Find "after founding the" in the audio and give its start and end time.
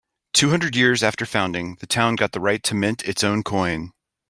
1.03-1.85